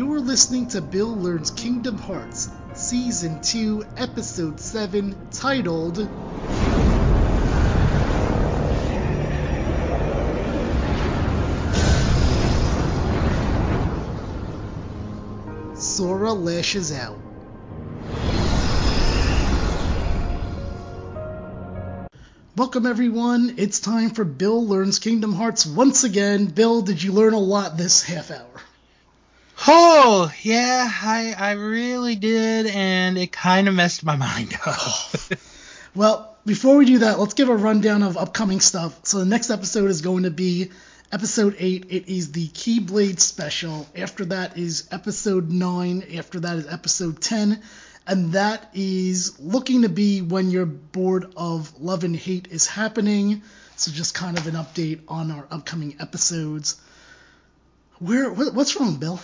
You're 0.00 0.20
listening 0.20 0.66
to 0.68 0.80
Bill 0.80 1.14
Learns 1.14 1.50
Kingdom 1.50 1.98
Hearts, 1.98 2.48
Season 2.72 3.42
2, 3.42 3.84
Episode 3.98 4.58
7, 4.58 5.28
titled 5.30 5.96
Sora 15.78 16.32
Lashes 16.32 16.92
Out. 16.92 17.18
Welcome 22.56 22.86
everyone. 22.86 23.56
It's 23.58 23.80
time 23.80 24.08
for 24.08 24.24
Bill 24.24 24.66
Learns 24.66 24.98
Kingdom 24.98 25.34
Hearts 25.34 25.66
once 25.66 26.04
again. 26.04 26.46
Bill, 26.46 26.80
did 26.80 27.02
you 27.02 27.12
learn 27.12 27.34
a 27.34 27.38
lot 27.38 27.76
this 27.76 28.02
half 28.02 28.30
hour? 28.30 28.59
Oh, 29.72 30.32
yeah, 30.42 30.90
I 30.90 31.32
I 31.38 31.52
really 31.52 32.16
did 32.16 32.66
and 32.66 33.16
it 33.16 33.30
kind 33.30 33.68
of 33.68 33.74
messed 33.74 34.02
my 34.04 34.16
mind 34.26 34.58
up. 34.66 34.80
Well, 35.94 36.36
before 36.46 36.76
we 36.76 36.86
do 36.86 36.98
that, 36.98 37.18
let's 37.18 37.34
give 37.34 37.48
a 37.48 37.56
rundown 37.56 38.04
of 38.04 38.16
upcoming 38.16 38.60
stuff. 38.60 39.00
So 39.04 39.18
the 39.18 39.24
next 39.24 39.50
episode 39.50 39.90
is 39.90 40.02
going 40.02 40.22
to 40.22 40.30
be 40.30 40.70
episode 41.10 41.56
8. 41.58 41.86
It 41.90 42.08
is 42.08 42.30
the 42.30 42.46
Keyblade 42.46 43.18
special. 43.18 43.88
After 43.96 44.24
that 44.26 44.56
is 44.56 44.86
episode 44.92 45.50
9. 45.50 46.04
After 46.16 46.38
that 46.40 46.56
is 46.58 46.66
episode 46.68 47.20
10. 47.20 47.60
And 48.06 48.32
that 48.34 48.70
is 48.72 49.40
looking 49.40 49.82
to 49.82 49.88
be 49.88 50.20
when 50.22 50.52
your 50.52 50.66
board 50.66 51.32
of 51.36 51.80
love 51.80 52.04
and 52.04 52.14
hate 52.14 52.46
is 52.52 52.68
happening. 52.68 53.42
So 53.74 53.90
just 53.90 54.14
kind 54.14 54.38
of 54.38 54.46
an 54.46 54.54
update 54.54 55.00
on 55.08 55.32
our 55.32 55.46
upcoming 55.50 55.96
episodes. 55.98 56.80
Where 57.98 58.30
what's 58.30 58.78
wrong, 58.78 58.96
Bill? 58.96 59.20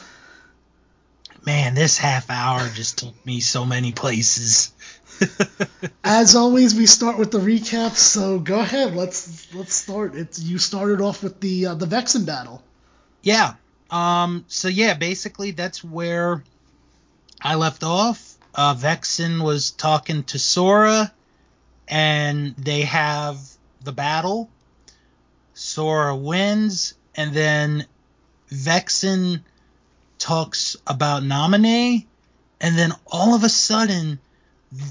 Man, 1.47 1.75
this 1.75 1.97
half 1.97 2.29
hour 2.29 2.69
just 2.71 2.99
took 2.99 3.25
me 3.25 3.41
so 3.41 3.65
many 3.65 3.93
places. 3.93 4.73
As 6.05 6.35
always, 6.35 6.75
we 6.75 6.87
start 6.87 7.19
with 7.19 7.31
the 7.31 7.39
recap. 7.39 7.95
So 7.95 8.39
go 8.41 8.59
ahead. 8.61 8.95
Let's 8.97 9.55
let's 9.55 9.75
start. 9.75 10.15
It's 10.17 10.41
you 10.41 10.59
started 10.59 11.01
off 11.01 11.23
with 11.23 11.41
the 11.41 11.67
uh, 11.67 11.75
the 11.75 11.87
Vexen 11.87 12.27
battle. 12.27 12.63
yeah. 13.23 13.55
Um 13.91 14.45
so 14.49 14.67
yeah, 14.67 14.95
basically 14.95 15.53
that's 15.53 15.85
where 15.85 16.43
I 17.41 17.55
left 17.55 17.85
off. 17.85 18.35
Uh 18.55 18.75
Vexen 18.75 19.41
was 19.43 19.71
talking 19.71 20.25
to 20.25 20.41
Sora 20.41 21.13
and 21.87 22.57
they 22.57 22.83
have 22.83 23.39
the 23.85 23.93
battle. 23.93 24.51
Sora 25.55 26.17
wins 26.17 26.95
and 27.15 27.33
then 27.33 27.87
Vexen 28.51 29.43
talks 30.27 30.77
about 30.89 31.23
Naminé 31.23 32.05
and 32.61 32.77
then 32.77 32.91
all 33.07 33.37
of 33.37 33.45
a 33.45 33.49
sudden 33.49 34.19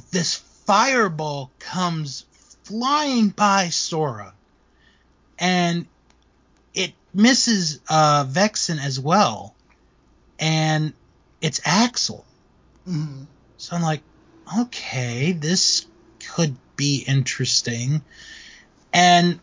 this 0.09 0.36
fireball 0.66 1.52
comes 1.59 2.25
flying 2.64 3.30
by 3.30 3.67
Sora. 3.67 4.33
And 5.38 5.88
it 6.73 6.94
misses 7.14 7.81
uh, 7.89 8.23
Vexen 8.30 8.80
as 8.80 8.97
well. 8.97 9.53
And 10.39 10.94
it's 11.42 11.59
Axel. 11.66 12.23
Mhm. 12.88 13.27
so 13.58 13.75
I'm 13.75 13.81
like 13.81 14.03
okay 14.59 15.33
this 15.33 15.86
could 16.30 16.55
be 16.77 17.03
interesting. 17.05 18.02
And 18.94 19.42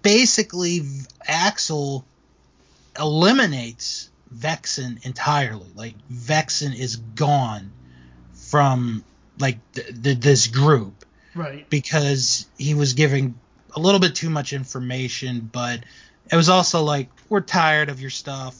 basically 0.00 0.88
Axel 1.26 2.02
eliminates 2.98 4.08
Vexen 4.36 5.04
entirely 5.04 5.70
like 5.74 5.94
Vexen 6.12 6.74
is 6.74 6.96
gone 6.96 7.72
from 8.32 9.04
like 9.38 9.58
th- 9.72 10.02
th- 10.02 10.20
this 10.20 10.46
group 10.46 11.04
Right. 11.34 11.68
because 11.68 12.46
he 12.58 12.74
was 12.74 12.94
giving 12.94 13.34
a 13.74 13.80
little 13.80 14.00
bit 14.00 14.14
too 14.14 14.30
much 14.30 14.52
information, 14.52 15.48
but 15.52 15.80
it 16.30 16.36
was 16.36 16.48
also 16.48 16.82
like 16.82 17.08
we're 17.28 17.40
tired 17.40 17.88
of 17.88 18.00
your 18.00 18.10
stuff. 18.10 18.56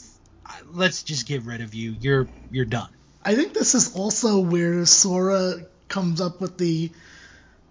Let's 0.72 1.02
just 1.02 1.26
get 1.26 1.42
rid 1.42 1.60
of 1.60 1.74
you. 1.74 1.94
You're 2.00 2.28
you're 2.50 2.64
done. 2.64 2.88
I 3.24 3.34
think 3.34 3.54
this 3.54 3.74
is 3.74 3.94
also 3.96 4.40
where 4.40 4.84
Sora 4.86 5.66
comes 5.88 6.20
up 6.20 6.40
with 6.40 6.58
the. 6.58 6.90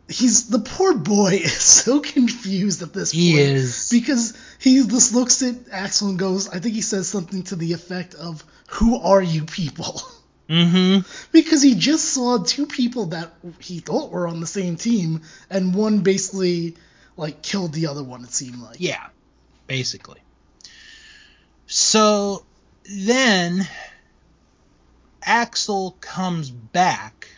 He's 0.10 0.50
the 0.50 0.60
poor 0.60 0.94
boy 0.96 1.32
is 1.44 1.54
so 1.54 2.00
confused 2.02 2.82
at 2.82 2.94
this 2.94 3.12
He 3.12 3.32
point 3.32 3.42
is. 3.50 3.90
because 3.90 4.38
he 4.60 4.86
just 4.86 5.14
looks 5.14 5.42
at 5.42 5.56
Axel 5.72 6.10
and 6.10 6.20
goes. 6.20 6.50
I 6.50 6.60
think 6.60 6.76
he 6.76 6.82
says 6.82 7.08
something 7.08 7.44
to 7.44 7.56
the 7.56 7.74
effect 7.74 8.14
of, 8.16 8.44
"Who 8.72 9.00
are 9.00 9.22
you 9.22 9.46
people?" 9.46 10.02
Mm-hmm. 10.50 11.08
because 11.32 11.62
he 11.64 11.74
just 11.74 12.04
saw 12.04 12.38
two 12.38 12.68
people 12.68 13.08
that 13.08 13.32
he 13.60 13.80
thought 13.80 14.12
were 14.12 14.28
on 14.28 14.42
the 14.42 14.46
same 14.46 14.76
team, 14.76 15.22
and 15.50 15.74
one 15.74 16.00
basically 16.00 16.76
like 17.16 17.42
killed 17.42 17.72
the 17.72 17.88
other 17.88 18.04
one. 18.04 18.24
It 18.26 18.34
seemed 18.34 18.60
like. 18.60 18.76
Yeah, 18.80 19.08
basically. 19.68 20.20
So 21.66 22.46
then 22.94 23.66
Axel 25.24 25.96
comes 26.02 26.52
back 26.52 27.30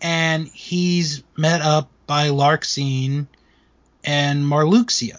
and 0.00 0.46
he's 0.48 1.22
met 1.36 1.62
up 1.62 1.90
by 2.06 2.28
Larxene 2.28 3.26
and 4.04 4.44
Marluxia. 4.44 5.18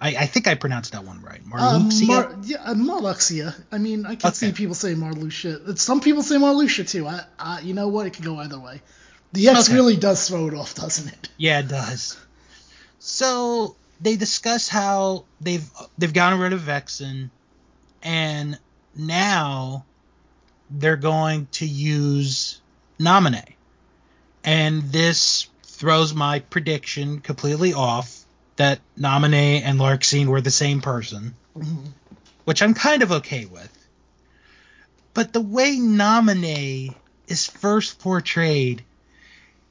I, 0.00 0.08
I 0.16 0.26
think 0.26 0.46
I 0.46 0.54
pronounced 0.56 0.92
that 0.92 1.04
one 1.04 1.22
right. 1.22 1.42
Marluxia? 1.44 2.06
Mar- 2.06 2.36
yeah, 2.42 2.62
uh, 2.64 2.74
Marluxia. 2.74 3.54
I 3.72 3.78
mean, 3.78 4.04
I 4.04 4.16
can 4.16 4.32
see 4.34 4.48
Okay. 4.48 4.54
people 4.56 4.74
say 4.74 4.94
Marluxia. 4.94 5.78
Some 5.78 6.00
people 6.00 6.22
say 6.22 6.36
Marluxia 6.36 6.88
too. 6.88 7.06
I, 7.06 7.24
I, 7.38 7.60
you 7.60 7.72
know 7.74 7.88
what? 7.88 8.06
It 8.06 8.12
could 8.14 8.24
go 8.24 8.36
either 8.38 8.58
way. 8.58 8.82
The 9.32 9.48
X 9.48 9.68
Okay. 9.68 9.74
really 9.74 9.96
does 9.96 10.28
throw 10.28 10.48
it 10.48 10.54
off, 10.54 10.74
doesn't 10.74 11.08
it? 11.08 11.28
Yeah, 11.38 11.60
it 11.60 11.68
does. 11.68 12.18
So 12.98 13.76
they 14.00 14.16
discuss 14.16 14.68
how 14.68 15.24
they've 15.40 15.68
they've 15.96 16.12
gotten 16.12 16.38
rid 16.40 16.52
of 16.52 16.60
Vexen, 16.60 17.30
and 18.02 18.58
now 18.94 19.84
they're 20.70 20.96
going 20.96 21.46
to 21.52 21.66
use 21.66 22.60
Naminé, 23.00 23.54
and 24.46 24.82
this 24.84 25.48
throws 25.64 26.14
my 26.14 26.38
prediction 26.38 27.20
completely 27.20 27.74
off 27.74 28.24
that 28.56 28.80
Naminé 28.98 29.60
and 29.62 29.78
Larxene 29.78 30.28
were 30.28 30.40
the 30.40 30.50
same 30.50 30.80
person, 30.80 31.34
mm-hmm. 31.54 31.88
which 32.46 32.62
I'm 32.62 32.72
kind 32.72 33.02
of 33.02 33.12
okay 33.12 33.44
with. 33.44 33.72
But 35.12 35.34
the 35.34 35.42
way 35.42 35.76
Naminé 35.76 36.94
is 37.28 37.46
first 37.46 37.98
portrayed 37.98 38.82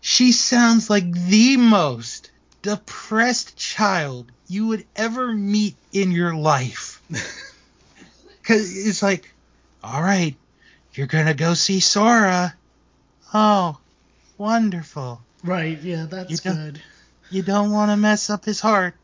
she 0.05 0.33
sounds 0.33 0.87
like 0.87 1.11
the 1.11 1.57
most 1.57 2.29
depressed 2.61 3.57
child 3.57 4.31
you 4.47 4.67
would 4.67 4.85
ever 4.95 5.33
meet 5.33 5.75
in 5.91 6.11
your 6.11 6.35
life. 6.35 7.01
Cause 8.43 8.77
it's 8.77 9.01
like, 9.01 9.33
all 9.83 10.03
right, 10.03 10.35
you're 10.93 11.07
gonna 11.07 11.33
go 11.33 11.55
see 11.55 11.79
Sora. 11.79 12.53
Oh, 13.33 13.79
wonderful. 14.37 15.21
Right. 15.43 15.79
Yeah, 15.81 16.05
that's 16.09 16.31
You 16.31 16.51
good. 16.51 16.81
You 17.29 17.41
don't 17.41 17.71
want 17.71 17.91
to 17.91 17.97
mess 17.97 18.29
up 18.29 18.45
his 18.45 18.59
heart. 18.59 18.95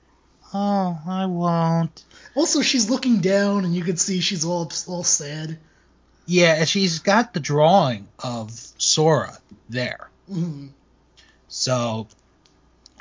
Oh, 0.53 0.99
I 1.07 1.25
won't. 1.27 2.03
Also, 2.35 2.61
she's 2.61 2.89
looking 2.89 3.21
down, 3.21 3.63
and 3.63 3.75
you 3.75 3.83
can 3.83 3.97
see 3.97 4.19
she's 4.19 4.43
all 4.43 4.71
all 4.87 5.03
sad. 5.03 5.57
Yeah, 6.25 6.55
and 6.55 6.67
she's 6.67 6.99
got 6.99 7.33
the 7.33 7.39
drawing 7.39 8.07
of 8.19 8.51
Sora 8.77 9.37
there. 9.69 10.09
Mhm. 10.29 10.69
So 11.47 12.07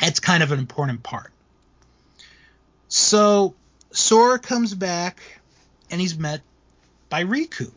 it's 0.00 0.20
kind 0.20 0.42
of 0.42 0.52
an 0.52 0.58
important 0.58 1.02
part. 1.02 1.32
So 2.88 3.54
Sora 3.92 4.38
comes 4.38 4.74
back 4.74 5.20
and 5.90 6.00
he's 6.00 6.18
met 6.18 6.40
by 7.08 7.24
Riku. 7.24 7.70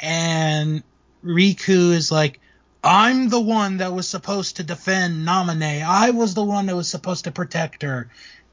And 0.00 0.82
Riku 1.24 1.92
is 1.92 2.12
like, 2.12 2.40
I'm 2.86 3.30
the 3.30 3.40
one 3.40 3.78
that 3.78 3.92
was 3.92 4.06
supposed 4.06 4.56
to 4.56 4.62
defend 4.62 5.26
Naminé. 5.26 5.84
I 5.84 6.10
was 6.10 6.34
the 6.34 6.44
one 6.44 6.66
that 6.66 6.76
was 6.76 6.88
supposed 6.88 7.24
to 7.24 7.32
protect 7.32 7.82
her. 7.82 8.08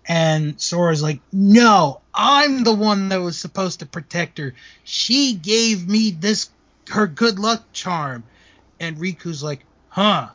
And 0.08 0.60
Sora's 0.60 1.04
like, 1.04 1.20
No, 1.32 2.02
I'm 2.16 2.64
the 2.64 2.74
one 2.74 3.10
that 3.10 3.22
was 3.22 3.38
supposed 3.38 3.82
to 3.82 3.86
protect 3.86 4.40
her. 4.40 4.56
She 4.86 5.36
gave 5.36 5.88
me 5.88 6.10
this 6.10 6.50
her 6.90 7.06
good 7.06 7.38
luck 7.38 7.64
charm. 7.74 8.24
And 8.80 8.98
Riku's 8.98 9.44
like, 9.44 9.60
Huh, 9.90 10.30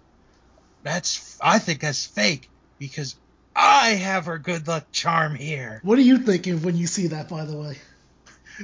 that's 0.84 1.36
I 1.42 1.58
think 1.58 1.80
that's 1.80 2.06
fake 2.06 2.48
because 2.78 3.16
I 3.56 3.90
have 3.90 4.26
her 4.26 4.38
good 4.38 4.68
luck 4.68 4.86
charm 4.92 5.34
here. 5.34 5.80
What 5.82 5.98
are 5.98 6.02
you 6.02 6.18
thinking 6.18 6.62
when 6.62 6.76
you 6.76 6.86
see 6.86 7.08
that? 7.08 7.28
By 7.28 7.46
the 7.46 7.56
way. 7.56 7.76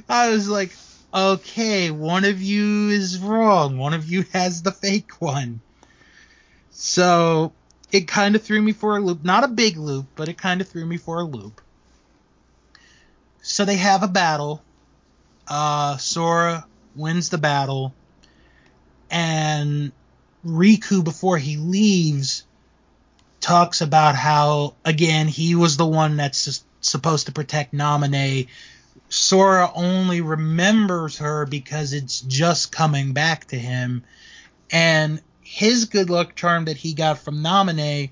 I 0.09 0.31
was 0.31 0.49
like, 0.49 0.71
okay, 1.15 1.91
one 1.91 2.25
of 2.25 2.43
you 2.43 2.89
is 2.89 3.19
wrong. 3.19 3.79
One 3.79 3.95
of 3.95 4.09
you 4.09 4.25
has 4.33 4.63
the 4.63 4.73
fake 4.73 5.21
one. 5.21 5.61
So 6.71 7.53
it 7.93 8.09
kind 8.09 8.35
of 8.35 8.43
threw 8.43 8.61
me 8.61 8.73
for 8.73 8.97
a 8.97 9.01
loop. 9.01 9.25
Not 9.25 9.45
a 9.45 9.49
big 9.49 9.77
loop, 9.77 10.07
but 10.17 10.29
it 10.29 10.37
kind 10.37 10.61
of 10.61 10.69
threw 10.69 10.85
me 10.85 10.97
for 10.97 11.21
a 11.21 11.25
loop. 11.25 11.61
So 13.43 13.65
they 13.65 13.77
have 13.77 14.03
a 14.03 14.09
battle, 14.09 14.63
uh, 15.47 15.99
Sora 15.99 16.67
wins 16.97 17.29
the 17.29 17.39
battle, 17.39 17.95
and 19.11 19.93
Riku, 20.47 21.05
before 21.05 21.37
he 21.37 21.59
leaves, 21.59 22.45
talks 23.41 23.83
about 23.83 24.15
how 24.15 24.75
again 24.83 25.29
he 25.29 25.55
was 25.55 25.77
the 25.77 25.87
one 25.87 26.17
that's 26.17 26.65
supposed 26.81 27.27
to 27.27 27.33
protect 27.33 27.75
Naminé. 27.75 28.49
Sora 29.09 29.71
only 29.75 30.21
remembers 30.21 31.19
her 31.19 31.47
because 31.47 31.93
it's 31.93 32.21
just 32.23 32.73
coming 32.73 33.13
back 33.13 33.47
to 33.49 33.59
him, 33.59 34.05
and 34.71 35.21
his 35.43 35.85
good 35.85 36.11
luck 36.11 36.35
charm 36.35 36.65
that 36.65 36.77
he 36.77 36.95
got 36.95 37.19
from 37.19 37.43
Naminé 37.43 38.11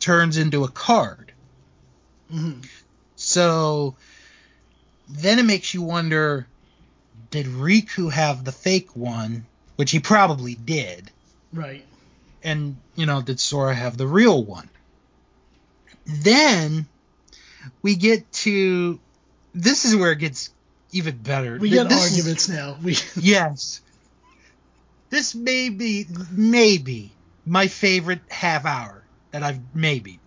turns 0.00 0.36
into 0.36 0.64
a 0.64 0.68
card. 0.68 1.32
Mhm. 2.32 2.64
So 3.16 3.96
then 5.08 5.38
it 5.38 5.44
makes 5.44 5.74
you 5.74 5.82
wonder 5.82 6.46
did 7.30 7.46
Riku 7.46 8.10
have 8.10 8.44
the 8.44 8.52
fake 8.52 8.96
one, 8.96 9.44
which 9.76 9.90
he 9.90 10.00
probably 10.00 10.54
did, 10.54 11.10
Right. 11.52 11.84
and 12.42 12.76
you 12.96 13.04
know, 13.06 13.20
did 13.20 13.38
Sora 13.38 13.74
have 13.74 13.96
the 13.98 14.06
real 14.06 14.42
one? 14.42 14.68
Then 16.06 16.86
we 17.82 17.96
get 17.96 18.30
to 18.32 18.98
this 19.62 19.84
is 19.84 19.94
where 19.96 20.12
it 20.12 20.18
gets 20.18 20.50
even 20.92 21.16
better. 21.18 21.58
We 21.58 21.70
get 21.70 21.88
this 21.88 22.04
is- 22.04 22.18
arguments 22.18 22.48
now. 22.48 22.76
We 22.82 22.96
yes. 23.20 23.80
This 25.10 25.34
may 25.34 25.70
be 25.70 26.06
maybe 26.32 27.12
my 27.46 27.66
favorite 27.68 28.20
half 28.28 28.66
hour 28.66 29.02
that 29.30 29.42
I've 29.42 29.60
maybe. 29.74 30.20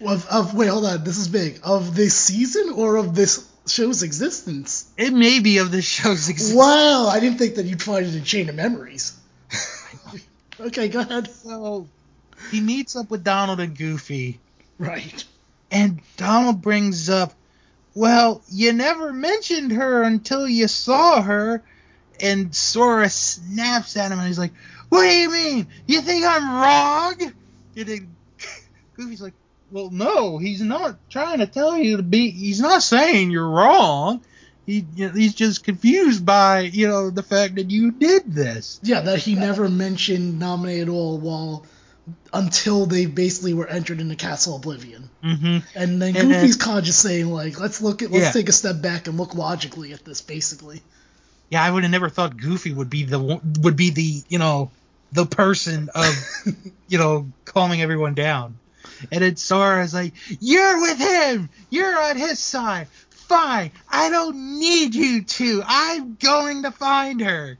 of, 0.00 0.26
of 0.28 0.54
wait, 0.54 0.68
hold 0.68 0.86
on. 0.86 1.04
This 1.04 1.18
is 1.18 1.28
big. 1.28 1.60
Of 1.62 1.94
this 1.94 2.14
season 2.14 2.70
or 2.74 2.96
of 2.96 3.14
this 3.14 3.46
show's 3.66 4.02
existence? 4.02 4.90
It 4.96 5.12
may 5.12 5.40
be 5.40 5.58
of 5.58 5.70
this 5.70 5.84
show's 5.84 6.28
existence. 6.30 6.56
Wow, 6.58 7.08
I 7.08 7.20
didn't 7.20 7.38
think 7.38 7.56
that 7.56 7.66
you'd 7.66 7.82
find 7.82 8.06
it 8.06 8.14
in 8.14 8.24
Chain 8.24 8.48
of 8.48 8.54
Memories. 8.54 9.12
okay, 10.60 10.88
go 10.88 11.00
ahead. 11.00 11.30
So 11.30 11.86
he 12.50 12.60
meets 12.60 12.96
up 12.96 13.10
with 13.10 13.22
Donald 13.24 13.60
and 13.60 13.76
Goofy, 13.76 14.40
Right. 14.78 15.24
and 15.70 16.00
Donald 16.16 16.62
brings 16.62 17.08
up, 17.10 17.34
"Well, 17.94 18.42
you 18.50 18.72
never 18.72 19.12
mentioned 19.12 19.72
her 19.72 20.02
until 20.02 20.48
you 20.48 20.68
saw 20.68 21.22
her." 21.22 21.62
And 22.20 22.54
Sora 22.54 23.10
snaps 23.10 23.96
at 23.96 24.12
him, 24.12 24.18
and 24.18 24.28
he's 24.28 24.38
like, 24.38 24.52
"What 24.88 25.02
do 25.02 25.08
you 25.08 25.30
mean? 25.30 25.66
You 25.86 26.00
think 26.00 26.24
I'm 26.24 26.54
wrong?" 26.54 27.32
And 27.76 27.86
then 27.86 28.14
Goofy's 28.96 29.22
like, 29.22 29.34
"Well, 29.70 29.90
no, 29.90 30.38
he's 30.38 30.60
not 30.60 30.98
trying 31.10 31.38
to 31.38 31.46
tell 31.46 31.76
you 31.76 31.96
to 31.96 32.02
be. 32.02 32.30
He's 32.30 32.60
not 32.60 32.82
saying 32.82 33.30
you're 33.30 33.48
wrong. 33.48 34.22
He, 34.64 34.86
he's 34.94 35.34
just 35.34 35.64
confused 35.64 36.24
by, 36.24 36.60
you 36.60 36.86
know, 36.86 37.10
the 37.10 37.22
fact 37.22 37.56
that 37.56 37.70
you 37.70 37.90
did 37.90 38.32
this." 38.32 38.78
Yeah, 38.82 39.00
that 39.00 39.18
he 39.18 39.34
never 39.34 39.68
mentioned 39.68 40.40
Naminé 40.40 40.82
at 40.82 40.88
all 40.88 41.18
while 41.18 41.66
until 42.32 42.86
they 42.86 43.06
basically 43.06 43.54
were 43.54 43.66
entered 43.68 44.00
into 44.00 44.16
Castle 44.16 44.56
Oblivion. 44.56 45.08
Mm-hmm. 45.22 45.58
And 45.76 46.02
then 46.02 46.16
And 46.16 46.28
Goofy's 46.30 46.56
kind 46.56 46.78
of 46.78 46.84
just 46.84 47.00
saying 47.00 47.30
like, 47.30 47.60
let's 47.60 47.80
look 47.80 48.02
at 48.02 48.10
let's 48.10 48.24
Yeah. 48.26 48.32
take 48.32 48.48
a 48.48 48.52
step 48.52 48.80
back 48.82 49.06
and 49.06 49.16
look 49.16 49.34
logically 49.34 49.92
at 49.92 50.04
this 50.04 50.20
basically. 50.20 50.82
Yeah, 51.50 51.62
I 51.62 51.70
would 51.70 51.82
have 51.82 51.92
never 51.92 52.08
thought 52.08 52.36
Goofy 52.36 52.72
would 52.72 52.90
be 52.90 53.04
the 53.04 53.18
one- 53.18 53.54
would 53.60 53.76
be 53.76 53.90
the 53.90 54.22
you 54.28 54.38
know 54.38 54.70
the 55.12 55.26
person 55.26 55.90
of 55.94 56.14
you 56.88 56.98
know 56.98 57.30
calming 57.44 57.82
everyone 57.82 58.14
down, 58.14 58.56
and 59.12 59.22
then 59.22 59.36
Sora's 59.36 59.92
like, 59.92 60.14
"You're 60.40 60.80
with 60.80 60.98
him. 60.98 61.50
You're 61.68 62.00
on 62.04 62.16
his 62.16 62.38
side. 62.38 62.88
Fine. 63.10 63.70
I 63.90 64.08
don't 64.08 64.58
need 64.58 64.94
you 64.94 65.24
to. 65.24 65.62
I'm 65.66 66.14
going 66.14 66.62
to 66.62 66.70
find 66.70 67.20
her." 67.20 67.58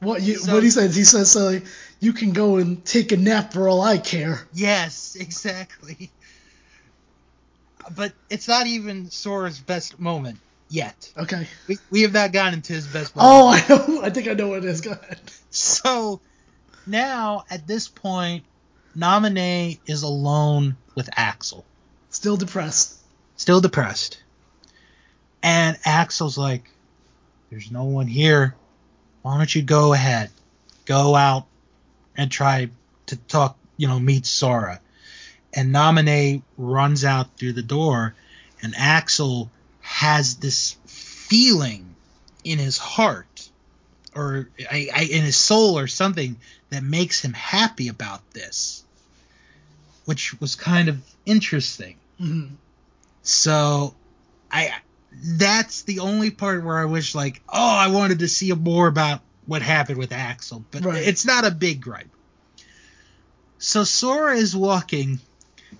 What 0.00 0.22
you 0.22 0.36
So- 0.38 0.54
what 0.54 0.62
he 0.62 0.70
says, 0.70 0.96
he 0.96 1.04
says 1.04 1.30
so 1.30 1.44
like, 1.50 1.66
you 2.00 2.12
can 2.12 2.32
go 2.32 2.56
and 2.56 2.84
take 2.84 3.12
a 3.12 3.16
nap 3.16 3.52
for 3.52 3.68
all 3.68 3.80
I 3.80 3.98
care. 3.98 4.40
Yes, 4.52 5.16
exactly. 5.20 6.10
But 7.94 8.12
it's 8.30 8.48
not 8.48 8.66
even 8.66 9.10
Sora's 9.10 9.60
best 9.60 9.98
moment 10.00 10.38
yet. 10.68 11.12
Okay. 11.16 11.46
We, 11.68 11.78
we 11.90 12.02
have 12.02 12.12
not 12.12 12.32
gotten 12.32 12.60
to 12.62 12.72
his 12.72 12.86
best 12.86 13.14
moment. 13.14 13.32
Oh, 13.32 13.48
I 13.50 13.68
know. 13.98 14.02
I 14.02 14.10
think 14.10 14.28
I 14.28 14.32
know 14.32 14.48
what 14.48 14.58
it 14.58 14.64
is. 14.64 14.80
Go 14.80 14.92
ahead. 14.92 15.20
So 15.50 16.20
now 16.86 17.44
at 17.50 17.66
this 17.66 17.88
point, 17.88 18.44
Naminé 18.96 19.78
is 19.86 20.02
alone 20.02 20.76
with 20.94 21.08
Axel, 21.16 21.64
Still 22.10 22.36
depressed. 22.36 22.98
still 23.36 23.60
depressed. 23.60 24.22
And 25.42 25.76
Axel's 25.84 26.38
like, 26.38 26.68
There's 27.50 27.70
no 27.70 27.84
one 27.84 28.06
here. 28.06 28.56
Why 29.22 29.36
don't 29.36 29.54
you 29.54 29.62
go 29.62 29.92
ahead? 29.92 30.30
Go 30.86 31.14
out 31.14 31.46
and 32.16 32.30
try 32.30 32.70
to 33.06 33.16
talk, 33.16 33.56
you 33.76 33.88
know, 33.88 33.98
meet 33.98 34.26
Sora. 34.26 34.80
And 35.52 35.74
Naminé 35.74 36.42
runs 36.58 37.04
out 37.04 37.36
through 37.36 37.54
the 37.54 37.62
door, 37.62 38.14
and 38.62 38.74
Axel 38.76 39.50
has 39.80 40.36
this 40.36 40.76
feeling 40.86 41.94
in 42.44 42.58
his 42.58 42.78
heart 42.78 43.48
or 44.16 44.48
I, 44.70 44.88
I, 44.94 45.02
in 45.02 45.22
his 45.22 45.36
soul 45.36 45.78
or 45.78 45.86
something 45.86 46.36
that 46.70 46.82
makes 46.82 47.20
him 47.20 47.34
happy 47.34 47.88
about 47.88 48.28
this, 48.32 48.82
which 50.06 50.40
was 50.40 50.56
kind 50.56 50.88
of 50.88 51.00
interesting. 51.26 51.96
hmm 52.18 52.46
So 53.22 53.94
I 54.50 54.74
that's 55.12 55.82
the 55.82 56.00
only 56.00 56.30
part 56.30 56.64
where 56.64 56.78
I 56.78 56.84
wish 56.86 57.14
like, 57.14 57.42
oh, 57.48 57.76
I 57.76 57.88
wanted 57.88 58.18
to 58.20 58.28
see 58.28 58.52
more 58.52 58.86
about 58.86 59.20
what 59.46 59.62
happened 59.62 59.98
with 59.98 60.12
Axel, 60.12 60.64
but 60.70 60.84
Right. 60.84 61.02
it's 61.06 61.24
not 61.24 61.44
a 61.44 61.50
big 61.50 61.80
gripe. 61.80 62.10
So 63.58 63.84
Sora 63.84 64.36
is 64.36 64.54
walking, 64.54 65.20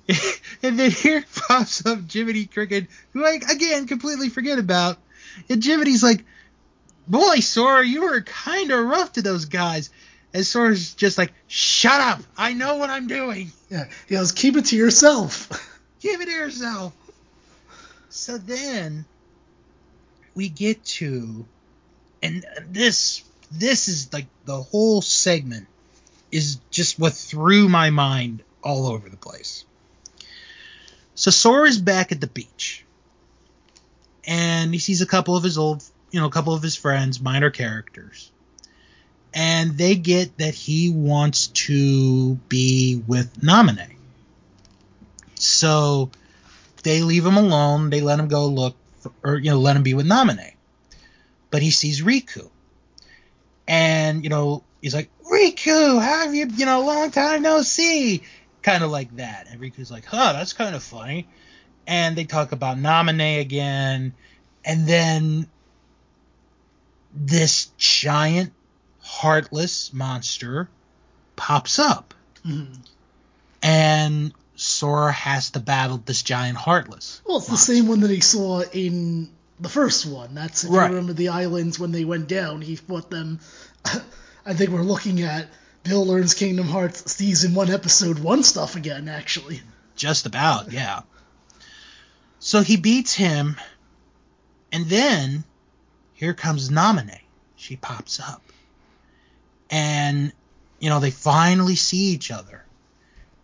and 0.62 0.78
then 0.78 0.90
here 0.90 1.24
pops 1.34 1.84
up 1.84 2.10
Jiminy 2.10 2.46
Cricket, 2.46 2.86
who 3.12 3.24
I 3.24 3.40
again 3.50 3.86
completely 3.86 4.28
forget 4.28 4.58
about. 4.58 4.98
And 5.50 5.60
Jiminy's 5.62 6.02
like, 6.02 6.24
"Boy, 7.06 7.40
Sora, 7.40 7.84
you 7.86 8.02
were 8.02 8.22
kind 8.22 8.70
of 8.70 8.86
rough 8.86 9.12
to 9.14 9.22
those 9.22 9.44
guys." 9.44 9.90
And 10.32 10.46
Sora's 10.46 10.94
just 10.94 11.18
like, 11.18 11.32
"Shut 11.48 12.00
up! 12.00 12.20
I 12.36 12.54
know 12.54 12.76
what 12.76 12.88
I'm 12.90 13.06
doing." 13.08 13.52
Yeah. 13.70 13.84
He 14.08 14.14
goes, 14.14 14.32
keep 14.32 14.56
it 14.56 14.66
to 14.66 14.76
yourself. 14.76 15.48
Keep 16.00 16.20
it 16.20 16.26
to 16.26 16.30
yourself. 16.30 16.92
So 18.10 18.36
then 18.38 19.06
we 20.34 20.48
get 20.50 20.84
to, 20.84 21.44
and 22.22 22.44
this 22.68 23.24
this 23.50 23.88
is 23.88 24.12
like 24.12 24.26
the 24.44 24.62
whole 24.62 25.02
segment 25.02 25.66
is 26.30 26.58
just 26.70 26.98
what 26.98 27.12
threw 27.12 27.68
my 27.68 27.90
mind 27.90 28.42
all 28.62 28.86
over 28.86 29.08
the 29.08 29.16
place. 29.16 29.64
So 31.14 31.30
Sora's 31.30 31.78
back 31.78 32.12
at 32.12 32.20
the 32.20 32.26
beach, 32.26 32.84
and 34.26 34.72
he 34.72 34.78
sees 34.78 35.00
a 35.00 35.06
couple 35.06 35.36
of 35.36 35.44
his 35.44 35.56
old, 35.56 35.82
you 36.10 36.20
know, 36.20 36.26
a 36.26 36.30
couple 36.30 36.52
of 36.52 36.62
his 36.62 36.76
friends, 36.76 37.20
minor 37.20 37.50
characters, 37.50 38.30
and 39.32 39.78
they 39.78 39.94
get 39.94 40.38
that 40.38 40.54
he 40.54 40.90
wants 40.90 41.46
to 41.48 42.34
be 42.48 43.02
with 43.06 43.40
Naminé. 43.40 43.94
So 45.36 46.10
they 46.82 47.02
leave 47.02 47.24
him 47.24 47.36
alone. 47.36 47.90
They 47.90 48.00
let 48.00 48.18
him 48.18 48.28
go 48.28 48.48
look, 48.48 48.76
for, 48.98 49.12
or 49.22 49.36
you 49.36 49.50
know, 49.50 49.58
let 49.58 49.76
him 49.76 49.82
be 49.82 49.94
with 49.94 50.06
Naminé. 50.06 50.54
But 51.50 51.62
he 51.62 51.70
sees 51.70 52.02
Riku, 52.02 52.50
and 53.68 54.22
you 54.24 54.30
know, 54.30 54.62
he's 54.80 54.94
like, 54.94 55.10
Riku, 55.30 56.00
how 56.00 56.24
have 56.24 56.34
you? 56.34 56.46
You 56.46 56.66
know, 56.66 56.82
long 56.84 57.10
time 57.10 57.42
no 57.42 57.62
see. 57.62 58.22
Kind 58.62 58.82
of 58.84 58.90
like 58.90 59.16
that. 59.16 59.46
And 59.50 59.60
Riku's 59.60 59.90
like, 59.90 60.04
huh, 60.04 60.32
that's 60.32 60.52
kind 60.52 60.74
of 60.74 60.82
funny. 60.82 61.28
And 61.86 62.16
they 62.16 62.24
talk 62.24 62.52
about 62.52 62.78
Naminé 62.78 63.40
again, 63.40 64.14
and 64.64 64.86
then 64.86 65.48
this 67.14 67.66
giant, 67.78 68.52
heartless 69.00 69.92
monster 69.92 70.68
pops 71.36 71.78
up 71.78 72.12
Mhm. 72.44 72.78
and 73.62 74.32
Sora 74.56 75.12
has 75.12 75.50
to 75.50 75.60
battle 75.60 75.98
this 75.98 76.22
giant 76.22 76.56
heartless. 76.56 77.20
Well, 77.26 77.38
it's 77.38 77.46
the 77.46 77.56
same 77.56 77.88
one 77.88 78.00
that 78.00 78.10
he 78.10 78.20
saw 78.20 78.62
in 78.62 79.30
the 79.60 79.68
first 79.68 80.06
one. 80.06 80.34
That's 80.34 80.64
if 80.64 80.70
Right. 80.70 80.88
you 80.90 80.96
remember 80.96 81.12
the 81.12 81.28
islands 81.28 81.78
when 81.78 81.92
they 81.92 82.04
went 82.04 82.28
down. 82.28 82.60
He 82.62 82.76
fought 82.76 83.10
them. 83.10 83.40
I 84.46 84.54
think 84.54 84.70
we're 84.70 84.82
looking 84.82 85.22
at 85.22 85.48
Bill 85.82 86.04
Learns 86.06 86.34
Kingdom 86.34 86.66
Hearts 86.68 87.12
season 87.12 87.54
one, 87.54 87.70
episode 87.70 88.18
one 88.18 88.42
stuff 88.42 88.76
again. 88.76 89.08
Actually, 89.08 89.60
Just 89.96 90.26
about, 90.26 90.72
yeah. 90.72 91.02
So 92.38 92.60
he 92.60 92.76
beats 92.76 93.14
him, 93.14 93.56
and 94.70 94.86
then 94.86 95.44
here 96.14 96.34
comes 96.34 96.68
Naminé. 96.68 97.20
She 97.56 97.76
pops 97.76 98.20
up. 98.20 98.42
And, 99.70 100.32
you 100.78 100.90
know, 100.90 101.00
they 101.00 101.10
finally 101.10 101.74
see 101.76 102.08
each 102.12 102.30
other. 102.30 102.62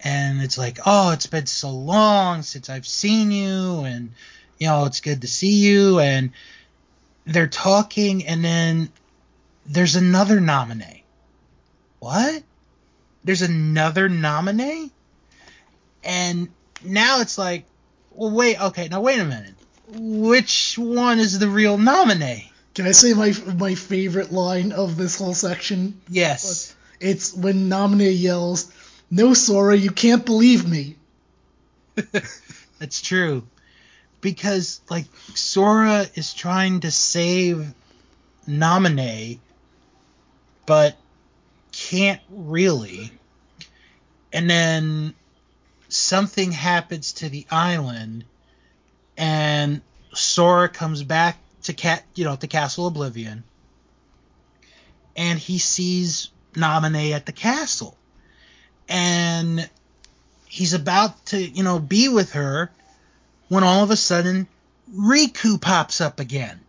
And 0.00 0.40
it's 0.42 0.59
like, 0.59 0.78
oh, 0.85 1.12
it's 1.12 1.26
been 1.26 1.47
so 1.47 1.71
long 1.71 2.42
since 2.42 2.69
I've 2.69 2.87
seen 2.87 3.31
you, 3.31 3.81
and, 3.85 4.12
you 4.62 4.69
know, 4.69 4.85
it's 4.85 5.00
good 5.00 5.23
to 5.23 5.26
see 5.26 5.57
you. 5.57 5.99
And 5.99 6.31
they're 7.26 7.49
talking, 7.49 8.28
and 8.28 8.45
then 8.45 8.92
there's 9.66 9.97
another 9.97 10.38
Naminé. 10.38 11.02
What? 11.99 12.45
There's 13.25 13.42
another 13.42 14.09
Naminé? 14.09 14.92
And 16.04 16.49
now 16.85 17.23
it's 17.23 17.38
like, 17.38 17.64
well, 18.12 18.31
wait, 18.31 18.61
okay, 18.61 18.87
now 18.87 19.00
wait 19.00 19.19
a 19.19 19.25
minute. 19.25 19.54
Which 19.88 20.78
one 20.78 21.19
is 21.19 21.40
the 21.40 21.49
real 21.49 21.76
Naminé? 21.76 22.49
Can 22.75 22.87
I 22.87 22.92
say 22.92 23.14
my 23.14 23.35
my 23.59 23.75
favorite 23.75 24.33
line 24.33 24.71
of 24.71 24.97
this 24.97 25.19
whole 25.19 25.35
section? 25.35 26.00
Yes. 26.09 26.75
It's 27.00 27.35
when 27.35 27.69
Naminé 27.69 28.19
yells, 28.19 28.73
"No, 29.11 29.35
Sora, 29.35 29.76
you 29.76 29.90
can't 29.90 30.25
believe 30.25 30.66
me." 30.66 30.97
That's 32.78 33.02
true. 33.02 33.42
Because 34.23 34.81
like 34.88 35.05
Sora 35.35 36.07
is 36.14 36.33
trying 36.33 36.81
to 36.81 36.91
save 36.91 37.75
Naminé, 38.49 39.38
but 40.64 40.97
can't 41.73 42.21
really. 42.31 43.12
And 44.33 44.49
then 44.49 45.14
something 45.88 46.52
happens 46.52 47.12
to 47.14 47.29
the 47.29 47.47
island, 47.50 48.25
and 49.19 49.83
Sora 50.14 50.69
comes 50.69 51.02
back 51.02 51.37
to 51.64 51.75
cat, 51.75 52.05
you 52.14 52.25
know, 52.25 52.37
to 52.37 52.47
Castle 52.47 52.87
Oblivion, 52.87 53.45
and 55.17 55.38
he 55.38 55.59
sees 55.59 56.31
Naminé 56.55 57.12
at 57.12 57.26
the 57.26 57.33
castle, 57.33 57.97
and 58.88 59.69
he's 60.47 60.73
about 60.73 61.26
to, 61.26 61.38
you 61.38 61.62
know, 61.62 61.79
be 61.79 62.09
with 62.09 62.33
her, 62.33 62.71
when 63.49 63.65
all 63.65 63.83
of 63.83 63.91
a 63.91 63.97
sudden 63.97 64.47
Riku 64.95 65.61
pops 65.61 66.01
up 66.01 66.21
again. 66.21 66.61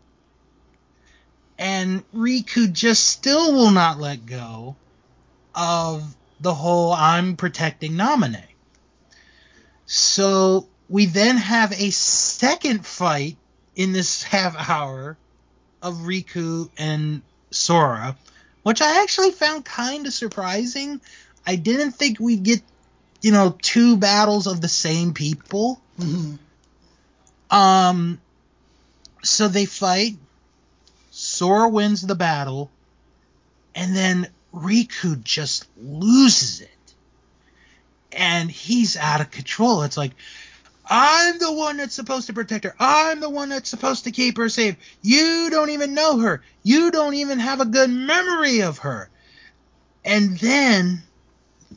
And 1.58 2.04
Riku 2.14 2.72
just 2.72 3.06
still 3.08 3.54
will 3.54 3.72
not 3.72 4.00
let 4.00 4.26
go 4.26 4.76
of 5.56 6.16
the 6.40 6.54
whole 6.54 6.92
I'm 6.94 7.36
protecting 7.36 7.94
Naminé. 7.94 8.44
So 9.86 10.68
we 10.90 11.06
then 11.06 11.38
have 11.38 11.72
a 11.72 11.92
second 11.92 12.86
fight 12.86 13.38
in 13.76 13.92
this 13.92 14.24
half 14.34 14.70
hour 14.70 15.18
of 15.82 15.96
Riku 15.96 16.70
and 16.78 17.22
Sora, 17.52 18.16
which 18.64 18.82
I 18.82 19.02
actually 19.04 19.32
found 19.32 19.66
kind 19.66 20.08
of 20.08 20.14
surprising. 20.14 21.02
I 21.46 21.56
didn't 21.58 21.92
think 21.92 22.20
we'd 22.20 22.44
get, 22.44 22.62
you 23.22 23.32
know, 23.32 23.56
two 23.62 23.98
battles 23.98 24.48
of 24.48 24.62
the 24.62 24.70
same 24.70 25.14
people. 25.14 25.82
Mm-hmm. 26.00 26.36
Um, 27.54 28.20
so 29.22 29.48
they 29.48 29.66
fight. 29.66 30.18
Sora 31.12 31.70
wins 31.70 32.02
the 32.02 32.16
battle, 32.16 32.72
and 33.76 33.96
then 33.96 34.28
Riku 34.52 35.24
just 35.24 35.68
loses 35.78 36.62
it, 36.62 36.94
and 38.12 38.50
he's 38.50 38.98
out 38.98 39.22
of 39.22 39.30
control. 39.30 39.84
It's 39.84 39.98
like, 39.98 40.14
I'm 40.88 41.38
the 41.38 41.54
one 41.54 41.78
that's 41.78 41.94
supposed 41.94 42.26
to 42.28 42.34
protect 42.34 42.66
her. 42.66 42.76
I'm 42.80 43.20
the 43.20 43.30
one 43.30 43.50
that's 43.50 43.70
supposed 43.70 44.06
to 44.06 44.12
keep 44.12 44.38
her 44.38 44.50
safe. 44.50 44.76
You 45.04 45.50
don't 45.52 45.70
even 45.70 45.94
know 45.94 46.18
her. 46.18 46.42
You 46.64 46.90
don't 46.90 47.14
even 47.14 47.38
have 47.38 47.62
a 47.62 47.66
good 47.66 47.92
memory 47.92 48.64
of 48.64 48.80
her. 48.80 49.12
And 50.04 50.40
then 50.40 51.04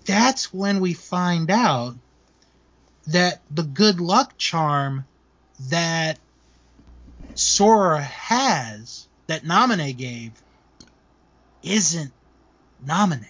that's 0.07 0.55
when 0.55 0.81
we 0.81 0.95
find 0.95 1.51
out 1.51 1.97
that 3.09 3.43
the 3.51 3.63
good 3.63 4.01
luck 4.01 4.39
charm 4.39 5.05
that 5.69 6.19
Sora 7.35 8.01
has, 8.01 9.07
that 9.27 9.43
Naminé 9.43 9.97
gave, 9.97 10.33
isn't 11.63 12.13
Naminé's. 12.85 13.27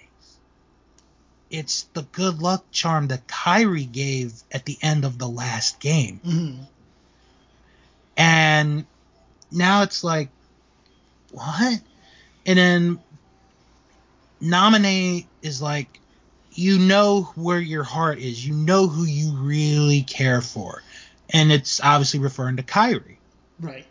It's 1.51 1.83
the 1.95 2.03
good 2.03 2.41
luck 2.41 2.65
charm 2.73 3.09
that 3.09 3.27
Kairi 3.27 3.91
gave 3.91 4.33
at 4.53 4.65
the 4.65 4.77
end 4.83 5.05
of 5.05 5.19
the 5.19 5.29
last 5.29 5.81
game. 5.81 6.21
Mhm. 6.25 6.67
And 8.17 8.85
now 9.51 9.83
it's 9.83 10.03
like, 10.03 10.29
what? 11.33 11.81
And 12.47 12.59
then 12.59 12.99
Naminé 14.43 15.27
is 15.43 15.63
like, 15.63 16.01
you 16.53 16.79
know 16.79 17.23
where 17.35 17.61
your 17.61 17.85
heart 17.85 18.19
is. 18.19 18.45
You 18.47 18.55
know 18.55 18.87
who 18.89 19.05
you 19.05 19.33
really 19.37 20.03
care 20.03 20.41
for. 20.41 20.83
And 21.31 21.51
it's 21.51 21.81
obviously 21.83 22.21
referring 22.21 22.57
to 22.57 22.63
Kairi. 22.63 23.17
Right. 23.61 23.87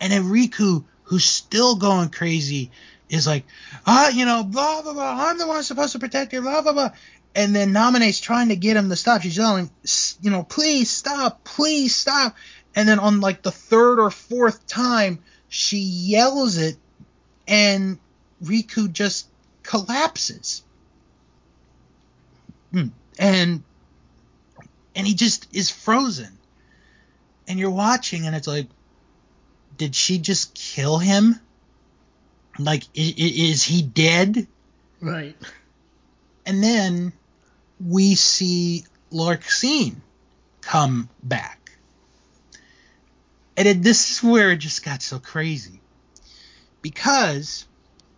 And 0.00 0.12
then 0.12 0.24
Riku, 0.24 0.84
who's 1.04 1.24
still 1.24 1.76
going 1.76 2.10
crazy, 2.10 2.70
is 3.08 3.26
like, 3.26 3.44
ah, 3.86 4.08
you 4.08 4.24
know, 4.24 4.44
blah, 4.44 4.82
blah, 4.82 4.92
blah. 4.92 5.26
I'm 5.28 5.38
the 5.38 5.46
one 5.46 5.62
supposed 5.62 5.92
to 5.92 5.98
protect 5.98 6.32
you, 6.32 6.42
blah, 6.42 6.62
blah, 6.62 6.72
blah. 6.72 6.90
And 7.34 7.54
then 7.54 7.72
Naminé's 7.72 8.20
trying 8.20 8.48
to 8.48 8.56
get 8.56 8.76
him 8.76 8.88
to 8.90 8.96
stop. 8.96 9.22
She's 9.22 9.36
yelling, 9.36 9.70
you 10.22 10.30
know, 10.30 10.44
please 10.44 10.90
stop, 10.90 11.42
please 11.44 11.94
stop. 11.94 12.36
And 12.76 12.88
then 12.88 12.98
on 12.98 13.20
like 13.20 13.42
the 13.42 13.50
third 13.50 13.98
or 13.98 14.10
fourth 14.10 14.66
time, 14.66 15.20
she 15.48 15.78
yells 15.78 16.58
it, 16.58 16.76
and 17.46 17.98
Riku 18.42 18.92
just 18.92 19.28
collapses. 19.62 20.62
Hmm. 22.72 22.88
And 23.18 23.62
and 24.96 25.06
he 25.06 25.14
just 25.14 25.46
is 25.52 25.70
frozen. 25.70 26.36
And 27.46 27.58
you're 27.58 27.70
watching, 27.70 28.26
and 28.26 28.34
it's 28.34 28.46
like, 28.46 28.68
did 29.76 29.94
she 29.94 30.18
just 30.18 30.54
kill 30.54 30.98
him? 30.98 31.38
Like, 32.58 32.84
i- 32.96 33.14
i- 33.18 33.34
is 33.50 33.62
he 33.62 33.82
dead? 33.82 34.46
Right. 35.00 35.36
And 36.46 36.62
then 36.62 37.12
we 37.84 38.14
see 38.14 38.84
Larxene 39.12 39.96
come 40.60 41.08
back. 41.22 41.72
And 43.56 43.68
it, 43.68 43.82
this 43.82 44.12
is 44.12 44.22
where 44.22 44.50
it 44.52 44.56
just 44.58 44.84
got 44.84 45.02
so 45.02 45.18
crazy. 45.18 45.80
Because 46.82 47.66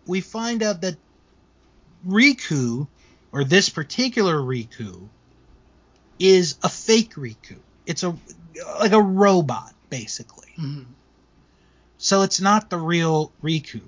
we 0.05 0.21
find 0.21 0.63
out 0.63 0.81
that 0.81 0.97
Riku, 2.07 2.87
or 3.31 3.43
this 3.43 3.69
particular 3.69 4.35
Riku, 4.35 5.09
is 6.19 6.57
a 6.63 6.69
fake 6.69 7.15
Riku. 7.15 7.57
It's 7.87 8.03
a 8.03 8.15
like 8.79 8.91
a 8.91 9.01
robot, 9.01 9.73
basically. 9.89 10.53
Mhm. 10.59 10.85
So 11.97 12.21
it's 12.21 12.39
not 12.39 12.69
the 12.69 12.77
real 12.77 13.31
Riku. 13.41 13.81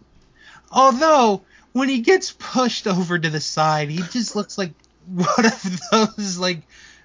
Although 0.71 1.43
when 1.73 1.89
he 1.89 1.99
gets 1.99 2.31
pushed 2.31 2.87
over 2.87 3.19
to 3.19 3.29
the 3.29 3.39
side, 3.41 3.89
he 3.89 4.01
just 4.01 4.35
looks 4.35 4.57
like 4.57 4.71
one 5.07 5.45
of 5.45 5.79
those 5.91 6.37
like 6.39 6.61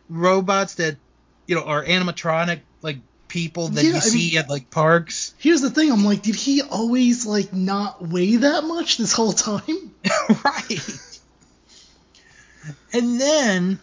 robots 0.09 0.77
that 0.77 0.97
you 1.47 1.55
know 1.57 1.65
are 1.65 1.85
animatronic 1.85 2.61
like 2.83 2.99
people 3.29 3.69
that 3.69 3.83
Yeah, 3.85 3.91
you 3.91 3.97
I 3.97 4.01
see 4.01 4.29
mean- 4.31 4.39
at 4.39 4.49
like 4.49 4.71
parks. 4.71 5.35
Here's 5.39 5.61
the 5.63 5.71
thing. 5.71 5.91
I'm 5.91 6.05
like, 6.05 6.23
did 6.23 6.37
he 6.37 6.63
always 6.63 7.27
like 7.27 7.53
not 7.53 8.07
weigh 8.07 8.37
that 8.37 8.65
much 8.65 8.97
this 8.99 9.13
whole 9.13 9.33
time? 9.33 9.95
right. 10.45 10.99
And 12.93 13.21
then 13.21 13.81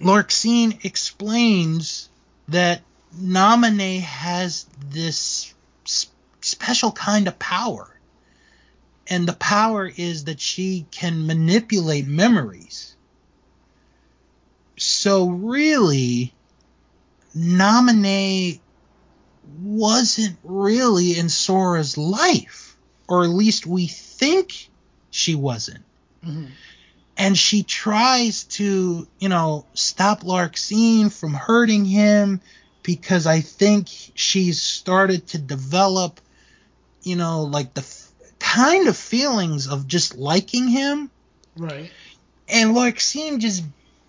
Larxene 0.00 0.84
explains 0.84 2.08
that 2.48 2.82
Naminé 3.18 4.00
has 4.00 4.66
this 4.90 5.54
s- 5.86 6.06
special 6.40 6.92
kind 6.92 7.28
of 7.28 7.38
power. 7.38 7.88
And 9.08 9.26
the 9.26 9.32
power 9.34 9.86
is 9.86 10.24
that 10.24 10.40
she 10.40 10.86
can 10.90 11.26
manipulate 11.26 12.06
memories. 12.06 12.96
So 14.76 15.28
really, 15.28 16.34
Naminé 17.36 18.60
wasn't 19.62 20.36
really 20.42 21.18
in 21.18 21.28
Sora's 21.28 21.96
life. 21.96 22.76
Or 23.08 23.22
at 23.22 23.30
least 23.30 23.66
we 23.66 23.86
think 23.86 24.68
she 25.10 25.34
wasn't. 25.36 25.84
Mhm. 26.24 26.50
And 27.16 27.36
she 27.36 27.62
tries 27.62 28.44
to, 28.44 29.06
you 29.18 29.28
know, 29.28 29.64
stop 29.74 30.22
Larxene 30.22 31.10
from 31.12 31.32
hurting 31.32 31.84
him 31.84 32.40
because 32.82 33.26
I 33.26 33.40
think 33.40 33.88
she's 34.14 34.60
started 34.60 35.26
to 35.28 35.38
develop, 35.38 36.20
you 37.02 37.16
know, 37.16 37.42
like 37.42 37.74
the 37.74 37.80
f- 37.80 38.12
kind 38.38 38.86
of 38.86 38.96
feelings 38.96 39.66
of 39.66 39.88
just 39.88 40.16
liking 40.16 40.68
him. 40.68 41.10
Right. 41.56 41.90
And 42.48 42.76
Larxene 42.76 43.38
just 43.38 43.64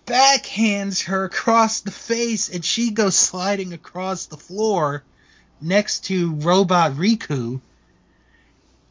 backhands 0.06 1.04
her 1.04 1.24
across 1.24 1.80
the 1.80 1.90
face 1.90 2.48
and 2.48 2.64
she 2.64 2.90
goes 2.90 3.16
sliding 3.16 3.72
across 3.72 4.26
the 4.26 4.36
floor 4.36 5.02
next 5.60 6.04
to 6.06 6.34
Robot 6.34 6.92
Riku. 6.92 7.60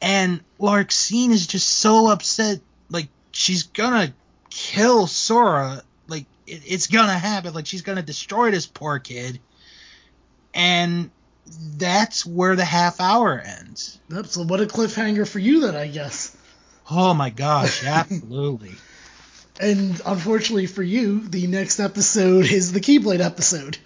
And 0.01 0.41
Larxene 0.59 1.31
is 1.31 1.47
just 1.47 1.67
so 1.69 2.09
upset, 2.09 2.59
she's 3.37 3.63
gonna 3.63 4.13
kill 4.49 5.05
Sora. 5.07 5.83
Like 6.07 6.25
it, 6.47 6.63
it's 6.65 6.87
gonna 6.87 7.17
happen. 7.17 7.53
Like 7.53 7.67
she's 7.67 7.83
gonna 7.83 8.01
destroy 8.01 8.51
this 8.51 8.65
poor 8.65 8.99
kid. 8.99 9.39
And 10.53 11.11
that's 11.77 12.25
where 12.25 12.55
the 12.55 12.65
half 12.65 12.99
hour 12.99 13.39
ends. 13.39 13.99
Yep, 14.09 14.25
so 14.25 14.43
what 14.43 14.59
a 14.59 14.65
cliffhanger 14.65 15.27
for 15.27 15.39
you 15.39 15.61
then, 15.61 15.75
I 15.75 15.87
guess. 15.87 16.35
Oh 16.89 17.13
my 17.13 17.29
gosh, 17.29 17.83
absolutely. 17.85 18.73
and 19.59 20.01
unfortunately 20.05 20.65
for 20.65 20.83
you, 20.83 21.19
the 21.27 21.45
next 21.47 21.79
episode 21.79 22.45
is 22.45 22.71
the 22.71 22.79
Keyblade 22.79 23.19
episode. 23.19 23.77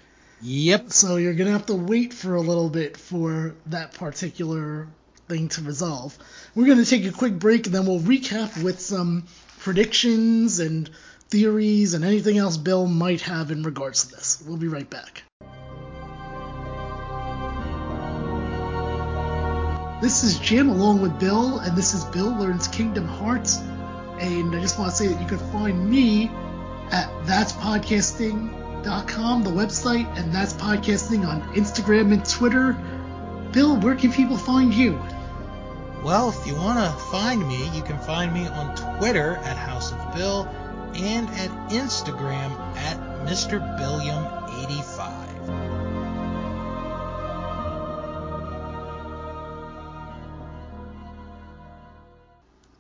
Yep. 0.42 0.92
So 0.92 1.18
you're 1.18 1.34
gonna 1.34 1.52
have 1.52 1.66
to 1.66 1.76
wait 1.76 2.14
for 2.14 2.36
a 2.36 2.42
little 2.42 2.70
bit 2.70 2.96
for 2.96 3.54
that 3.68 3.94
particular 3.94 4.88
thing 5.28 5.50
to 5.50 5.62
resolve. 5.62 6.18
We're 6.56 6.68
gonna 6.68 6.86
take 6.86 7.06
a 7.06 7.12
quick 7.12 7.40
break 7.40 7.66
and 7.66 7.76
then 7.76 7.86
we'll 7.86 8.00
recap 8.00 8.62
with 8.62 8.80
some 8.80 9.26
predictions 9.62 10.60
and 10.60 10.90
theories 11.30 11.94
and 11.94 12.04
anything 12.04 12.38
else 12.38 12.58
Bill 12.58 12.86
might 12.88 13.22
have 13.22 13.52
in 13.52 13.64
regards 13.64 14.06
to 14.06 14.16
this. 14.16 14.44
We'll 14.46 14.58
be 14.58 14.68
right 14.68 14.90
back. 14.90 15.24
This 20.02 20.24
is 20.24 20.40
Jim 20.40 20.70
along 20.70 21.02
with 21.02 21.20
Bill, 21.20 21.60
and 21.60 21.78
this 21.78 21.94
is 21.94 22.04
Bill 22.06 22.36
Learns 22.36 22.68
Kingdom 22.68 23.08
Hearts. 23.08 23.58
And 24.20 24.56
I 24.56 24.60
just 24.60 24.80
want 24.80 24.90
to 24.90 24.98
say 24.98 25.06
that 25.08 25.22
you 25.22 25.28
can 25.28 25.38
find 25.52 25.88
me 25.90 26.32
at 26.92 27.08
that'spodcasting.com, 27.26 29.44
the 29.44 29.52
website, 29.52 30.18
and 30.18 30.34
that's 30.34 30.54
podcasting 30.54 31.28
on 31.28 31.42
Instagram 31.54 32.14
and 32.14 32.28
Twitter. 32.28 32.74
Bill, 33.52 33.80
where 33.80 33.96
can 33.96 34.12
people 34.12 34.38
find 34.38 34.74
you? 34.74 35.00
Well, 36.04 36.30
if 36.30 36.48
you 36.48 36.56
want 36.56 36.80
to 36.80 36.90
find 37.12 37.48
me, 37.48 37.70
you 37.76 37.84
can 37.84 38.00
find 38.00 38.34
me 38.34 38.48
on 38.48 38.76
Twitter 38.98 39.36
at 39.44 39.56
House 39.56 39.92
of 39.92 40.16
Bill 40.16 40.48
and 40.96 41.30
at 41.30 41.52
Instagram 41.70 42.58
at 42.76 42.98
Mr. 43.28 43.62
Billiam85. 43.80 45.12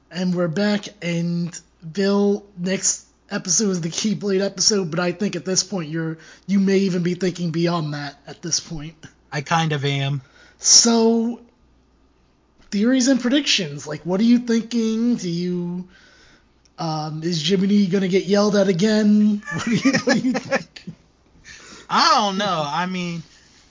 And 0.09 0.33
we're 0.33 0.47
back, 0.47 0.87
and 1.03 1.61
Bill, 1.93 2.43
next 2.57 3.05
episode 3.29 3.69
is 3.69 3.81
the 3.81 3.89
Keyblade 3.89 4.43
episode, 4.43 4.89
but 4.89 4.99
I 4.99 5.11
think 5.11 5.35
at 5.35 5.45
this 5.45 5.63
point 5.63 5.91
you're 5.91 6.17
you 6.47 6.59
may 6.59 6.79
even 6.79 7.03
be 7.03 7.13
thinking 7.13 7.51
beyond 7.51 7.93
that 7.93 8.15
at 8.25 8.41
this 8.41 8.59
point. 8.59 8.95
I 9.31 9.41
kind 9.41 9.73
of 9.73 9.85
am. 9.85 10.23
So 10.57 11.39
theories 12.71 13.07
and 13.07 13.19
predictions. 13.21 13.85
Like 13.85 14.01
what 14.05 14.19
are 14.19 14.25
you 14.25 14.39
thinking? 14.39 15.15
Do 15.15 15.29
you 15.29 15.87
um, 16.79 17.21
is 17.23 17.47
Jiminy 17.47 17.85
gonna 17.85 18.07
get 18.07 18.25
yelled 18.25 18.55
at 18.55 18.67
again? 18.67 19.43
What 19.53 19.65
do 19.65 19.75
you, 19.75 19.91
what 19.99 20.13
do 20.17 20.19
you 20.19 20.33
think? 20.33 20.85
I 21.89 22.15
don't 22.15 22.37
know. 22.37 22.63
I 22.65 22.85
mean, 22.85 23.21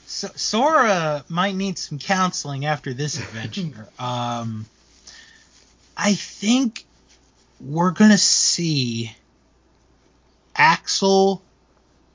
so, 0.07 0.28
Sora 0.37 1.25
might 1.28 1.54
need 1.54 1.78
some 1.78 1.99
counseling 1.99 2.66
after 2.66 2.92
this 2.92 3.19
adventure. 3.19 3.88
um, 3.99 4.66
I 5.97 6.12
think 6.14 6.85
we're 7.61 7.90
gonna 7.92 8.19
see 8.19 9.16
Axel 10.54 11.42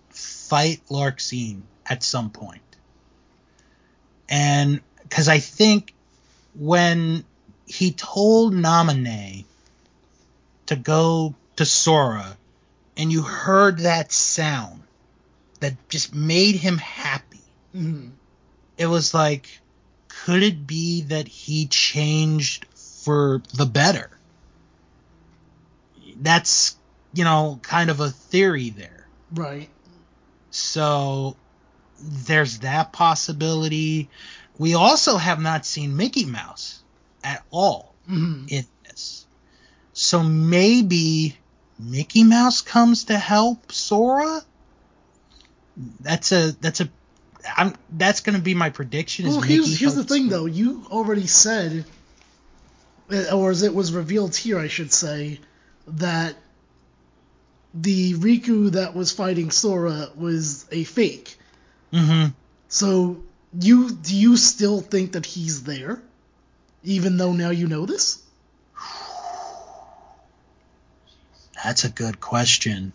fight 0.10 0.80
Larxene 0.90 1.62
at 1.86 2.04
some 2.04 2.30
point, 2.30 2.62
and 4.30 4.80
because 5.04 5.28
I 5.28 5.40
think 5.40 5.95
when 6.58 7.26
he 7.66 7.92
told 7.92 8.54
Naminé 8.54 9.46
to 10.68 10.76
go 10.76 11.36
to 11.56 11.66
Sora, 11.66 12.38
and 12.98 13.12
you 13.12 13.22
heard 13.22 13.80
that 13.80 14.12
sound 14.12 14.82
that 15.60 15.74
just 15.90 16.14
made 16.14 16.56
him 16.56 16.78
happy. 16.78 17.42
Mhm. 17.74 18.12
It 18.78 18.88
was 18.88 19.14
like, 19.14 19.62
could 20.08 20.44
it 20.44 20.66
be 20.66 21.02
that 21.04 21.28
he 21.28 21.68
changed 21.68 22.66
for 22.76 23.42
the 23.54 23.66
better? 23.66 24.10
That's, 26.18 26.78
you 27.14 27.24
know, 27.24 27.60
kind 27.62 27.90
of 27.90 28.00
a 28.00 28.10
theory 28.10 28.70
there. 28.70 29.08
Right. 29.34 29.70
So 30.52 31.36
there's 32.00 32.60
that 32.60 32.94
possibility. 32.94 34.10
We 34.58 34.74
also 34.74 35.18
have 35.18 35.42
not 35.42 35.66
seen 35.66 35.98
Mickey 35.98 36.26
Mouse 36.26 36.82
at 37.24 37.44
all 37.52 37.94
hmm 38.08 38.46
in 38.50 38.66
this. 38.86 39.26
So 39.94 40.22
maybe 40.24 41.38
Mickey 41.80 42.24
Mouse 42.24 42.62
comes 42.62 43.06
to 43.06 43.18
help 43.18 43.72
Sora. 43.72 44.42
That's 46.00 46.32
a 46.32 46.52
that's 46.62 46.82
a 46.82 46.90
I'm 47.58 47.74
that's 47.90 48.22
gonna 48.22 48.40
be 48.40 48.54
my 48.54 48.70
prediction. 48.70 49.26
Is 49.26 49.34
Well, 49.34 49.42
here's 49.42 49.80
here's 49.80 49.96
the 49.96 50.04
thing 50.04 50.30
though. 50.30 50.46
You 50.46 50.86
already 50.90 51.28
said, 51.28 51.86
uh, 53.12 53.36
or 53.36 53.52
as 53.52 53.64
it 53.64 53.74
was 53.74 53.92
revealed 53.94 54.36
here, 54.36 54.60
I 54.60 54.68
should 54.68 54.92
say, 54.92 55.40
that 55.88 56.36
the 57.74 58.14
Riku 58.14 58.72
that 58.72 58.96
was 58.96 59.12
fighting 59.12 59.52
Sora 59.52 60.10
was 60.16 60.66
a 60.72 60.84
fake. 60.86 61.38
Mhm. 61.92 62.34
So 62.70 63.24
you 63.60 63.90
do 63.92 64.16
you 64.16 64.38
still 64.38 64.82
think 64.82 65.14
that 65.14 65.26
he's 65.26 65.64
there, 65.64 66.02
even 66.84 67.18
though 67.18 67.34
now 67.34 67.50
you 67.52 67.68
know 67.68 67.86
this? 67.86 68.22
That's 71.64 71.84
a 71.84 71.90
good 71.90 72.20
question. 72.20 72.94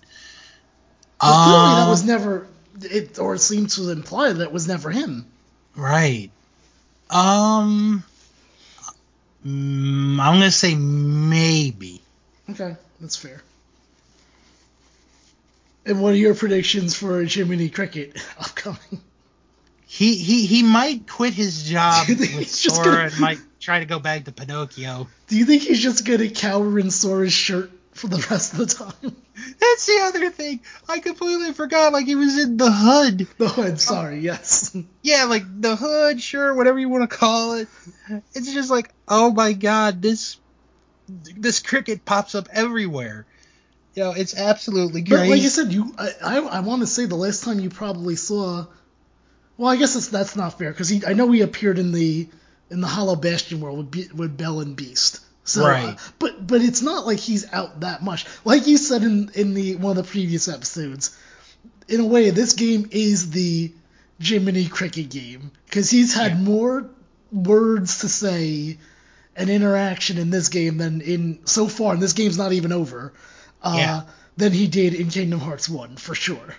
But 1.24 1.36
clearly 1.38 1.74
that 1.74 1.84
Um, 1.84 1.90
was 1.90 2.04
never 2.04 2.46
it, 2.82 3.18
or 3.18 3.34
it 3.34 3.40
seemed 3.40 3.70
to 3.70 3.90
imply 3.90 4.32
that 4.32 4.42
it 4.42 4.52
was 4.52 4.66
never 4.68 4.90
him. 4.90 5.26
right. 5.76 6.30
Um, 7.10 8.04
mm, 9.44 10.20
I'm 10.20 10.34
gonna 10.34 10.50
say 10.50 10.74
maybe. 10.74 12.02
Okay, 12.50 12.76
that's 13.00 13.16
fair. 13.16 13.42
And 15.86 16.00
what 16.02 16.12
are 16.12 16.16
your 16.16 16.34
predictions 16.34 16.94
for 16.94 17.22
Jiminy 17.24 17.68
Cricket 17.70 18.16
upcoming? 18.38 19.00
He 19.92 20.14
he 20.14 20.46
he 20.46 20.62
might 20.62 21.08
quit 21.08 21.34
his 21.34 21.64
job 21.64 22.06
Do 22.06 22.12
you 22.12 22.18
think 22.18 22.38
with 22.38 22.48
Sora 22.48 22.84
gonna- 22.84 22.98
and 23.06 23.18
might 23.20 23.40
try 23.58 23.80
to 23.80 23.86
go 23.86 23.98
back 23.98 24.24
to 24.26 24.32
Pinocchio. 24.32 25.08
Do 25.26 25.36
you 25.36 25.44
think 25.44 25.62
he's 25.62 25.82
just 25.82 26.04
gonna 26.06 26.30
cower 26.30 26.78
in 26.78 26.92
Sora's 26.92 27.32
shirt 27.32 27.72
for 27.92 28.06
the 28.06 28.24
rest 28.30 28.52
of 28.52 28.60
the 28.60 28.66
time? 28.66 29.16
That's 29.60 29.86
the 29.86 29.98
other 30.04 30.30
thing. 30.30 30.60
I 30.88 31.00
completely 31.00 31.52
forgot. 31.54 31.92
Like 31.92 32.06
he 32.06 32.14
was 32.14 32.38
in 32.38 32.56
the 32.56 32.70
hood. 32.70 33.26
No, 33.40 33.52
I'm 33.64 33.78
sorry. 33.78 34.20
Yes. 34.20 34.76
Yeah, 35.02 35.24
like 35.24 35.42
the 35.60 35.74
hood, 35.74 36.20
sure, 36.22 36.54
whatever 36.54 36.78
you 36.78 36.88
want 36.88 37.10
to 37.10 37.16
call 37.16 37.54
it. 37.54 37.66
It's 38.34 38.52
just 38.52 38.70
like, 38.70 38.92
oh 39.08 39.32
my 39.32 39.54
god, 39.54 40.00
this 40.02 40.36
this 41.08 41.58
cricket 41.58 42.04
pops 42.04 42.36
up 42.36 42.48
everywhere. 42.52 43.26
You 43.94 44.04
know, 44.04 44.12
it's 44.12 44.36
absolutely 44.38 45.00
great. 45.02 45.18
But 45.22 45.28
like 45.30 45.42
you 45.42 45.48
said, 45.48 45.72
you 45.72 45.92
I 45.98 46.10
I, 46.22 46.36
I 46.38 46.60
want 46.60 46.82
to 46.82 46.86
say 46.86 47.06
the 47.06 47.16
last 47.16 47.42
time 47.42 47.58
you 47.58 47.70
probably 47.70 48.14
saw. 48.14 48.66
Well, 49.60 49.70
I 49.70 49.76
guess 49.76 49.92
that's 49.92 50.08
that's 50.08 50.36
not 50.36 50.56
fair 50.58 50.70
because 50.70 51.04
I 51.04 51.12
know 51.12 51.30
he 51.32 51.42
appeared 51.42 51.78
in 51.78 51.92
the 51.92 52.26
in 52.70 52.80
the 52.80 52.86
Hollow 52.86 53.14
Bastion 53.14 53.60
world 53.60 53.76
with, 53.76 53.90
Be- 53.90 54.08
with 54.14 54.34
Belle 54.34 54.60
and 54.60 54.74
Beast. 54.74 55.20
So, 55.44 55.66
Right. 55.66 55.84
uh, 55.84 55.96
but 56.18 56.46
but 56.46 56.62
it's 56.62 56.80
not 56.80 57.06
like 57.06 57.18
he's 57.18 57.44
out 57.52 57.80
that 57.80 58.02
much. 58.02 58.24
Like 58.46 58.66
you 58.66 58.78
said 58.78 59.02
in 59.02 59.30
in 59.34 59.52
the 59.52 59.76
one 59.76 59.98
of 59.98 60.02
the 60.06 60.10
previous 60.10 60.48
episodes, 60.48 61.14
in 61.88 62.00
a 62.00 62.06
way, 62.06 62.30
this 62.30 62.54
game 62.54 62.88
is 62.90 63.28
the 63.32 63.70
Jiminy 64.18 64.64
Cricket 64.66 65.10
game 65.10 65.50
because 65.66 65.90
he's 65.90 66.14
had 66.14 66.32
Yeah. 66.32 66.38
more 66.38 66.88
words 67.30 67.98
to 67.98 68.08
say 68.08 68.78
and 69.36 69.50
interaction 69.50 70.16
in 70.16 70.30
this 70.30 70.48
game 70.48 70.78
than 70.78 71.02
in 71.02 71.40
so 71.44 71.68
far, 71.68 71.92
and 71.92 72.02
this 72.02 72.14
game's 72.14 72.38
not 72.38 72.54
even 72.54 72.72
over. 72.72 73.12
Uh, 73.62 73.74
Yeah. 73.76 74.02
Than 74.38 74.52
he 74.52 74.68
did 74.68 74.94
in 74.94 75.10
Kingdom 75.10 75.40
Hearts 75.40 75.68
One 75.68 75.96
for 75.96 76.14
sure. 76.14 76.54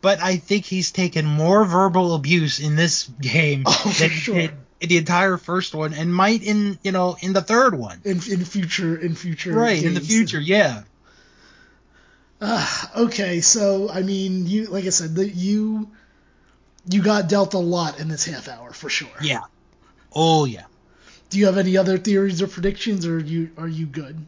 But 0.00 0.22
I 0.22 0.36
think 0.36 0.64
he's 0.64 0.92
taken 0.92 1.24
more 1.26 1.64
verbal 1.64 2.14
abuse 2.14 2.60
in 2.60 2.76
this 2.76 3.08
game 3.20 3.64
Oh, 3.66 3.94
than 3.98 4.10
he 4.10 4.16
sure. 4.16 4.34
did 4.34 4.50
in 4.80 4.88
the 4.90 4.98
entire 4.98 5.38
first 5.38 5.74
one, 5.74 5.94
and 5.94 6.14
might 6.14 6.42
in 6.42 6.78
you 6.82 6.92
know 6.92 7.16
in 7.20 7.32
the 7.32 7.40
third 7.42 7.74
one. 7.74 8.00
In 8.04 8.16
in 8.30 8.44
future 8.44 8.96
in 8.96 9.14
future 9.14 9.52
Right 9.52 9.82
in 9.82 9.94
the 9.94 10.00
future, 10.00 10.40
yeah. 10.40 10.82
Ah, 12.40 12.90
okay, 13.04 13.40
so 13.40 13.88
I 13.90 14.02
mean, 14.02 14.46
you 14.46 14.66
like 14.66 14.84
I 14.84 14.90
said, 14.90 15.14
that 15.16 15.30
you 15.30 15.90
you 16.88 17.02
got 17.02 17.28
dealt 17.28 17.54
a 17.54 17.58
lot 17.58 17.98
in 17.98 18.08
this 18.08 18.24
half 18.26 18.48
hour 18.48 18.72
for 18.72 18.90
sure. 18.90 19.08
Yeah. 19.22 19.40
Oh 20.14 20.44
yeah. 20.44 20.64
Do 21.30 21.38
you 21.38 21.46
have 21.46 21.58
any 21.58 21.76
other 21.76 21.98
theories 21.98 22.42
or 22.42 22.46
predictions, 22.46 23.06
or 23.06 23.16
are 23.16 23.20
you 23.20 23.50
are 23.56 23.68
you 23.68 23.86
good? 23.86 24.24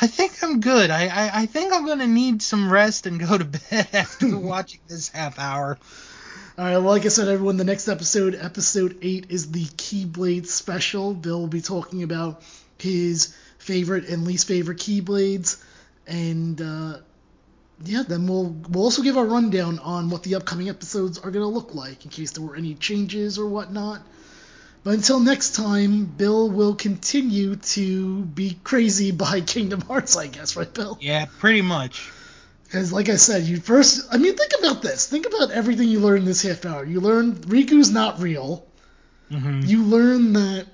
I 0.00 0.06
think 0.06 0.42
I'm 0.42 0.60
good. 0.60 0.90
I, 0.90 1.08
I, 1.08 1.30
I 1.42 1.46
think 1.46 1.74
I'm 1.74 1.84
gonna 1.84 2.06
need 2.06 2.40
some 2.40 2.72
rest 2.72 3.06
and 3.06 3.20
go 3.20 3.36
to 3.36 3.44
bed 3.44 3.88
after 3.92 4.36
watching 4.38 4.80
this 4.88 5.10
half 5.10 5.38
hour. 5.38 5.78
All 6.56 6.64
right, 6.64 6.78
well, 6.78 6.82
like 6.90 7.04
I 7.04 7.08
said, 7.08 7.28
everyone, 7.28 7.56
the 7.58 7.64
next 7.64 7.88
episode, 7.88 8.34
episode 8.34 8.98
eight, 9.02 9.26
is 9.28 9.50
the 9.50 9.64
Keyblade 9.64 10.46
special. 10.46 11.14
Bill 11.14 11.40
will 11.40 11.46
be 11.48 11.60
talking 11.60 12.02
about 12.02 12.42
his 12.78 13.34
favorite 13.58 14.08
and 14.08 14.26
least 14.26 14.46
favorite 14.46 14.78
Keyblades, 14.78 15.62
and 16.06 16.60
uh, 16.60 16.98
yeah, 17.84 18.02
then 18.06 18.26
we'll 18.26 18.56
we'll 18.70 18.84
also 18.84 19.02
give 19.02 19.16
a 19.16 19.24
rundown 19.24 19.78
on 19.80 20.08
what 20.10 20.22
the 20.22 20.34
upcoming 20.34 20.68
episodes 20.68 21.18
are 21.18 21.30
gonna 21.30 21.46
look 21.46 21.74
like 21.74 22.04
in 22.04 22.10
case 22.10 22.30
there 22.32 22.44
were 22.44 22.56
any 22.56 22.74
changes 22.74 23.38
or 23.38 23.48
whatnot. 23.48 24.00
But 24.82 24.94
until 24.94 25.20
next 25.20 25.54
time, 25.54 26.06
Bill 26.06 26.48
will 26.50 26.74
continue 26.74 27.56
to 27.56 28.22
be 28.22 28.56
crazy 28.64 29.10
by 29.10 29.40
Kingdom 29.54 29.82
Hearts, 29.82 30.16
I 30.16 30.26
guess, 30.26 30.56
right, 30.56 30.72
Bill? 30.72 30.96
Yeah, 31.00 31.26
pretty 31.38 31.62
much. 31.62 32.10
Because, 32.64 32.92
like 32.92 33.08
I 33.08 33.16
said, 33.16 33.42
you 33.42 33.58
first. 33.58 34.06
I 34.12 34.16
mean, 34.16 34.36
think 34.36 34.52
about 34.58 34.80
this. 34.80 35.06
Think 35.06 35.26
about 35.26 35.50
everything 35.50 35.88
you 35.88 36.00
learned 36.00 36.26
this 36.26 36.42
half 36.42 36.64
hour. 36.64 36.84
You 36.84 37.00
learned 37.00 37.46
Riku's 37.46 37.90
not 37.90 38.20
real. 38.20 38.64
hmm 39.28 39.60
You 39.64 39.82
learn 39.84 40.32
that 40.34 40.66